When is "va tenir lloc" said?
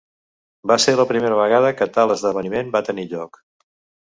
2.79-3.41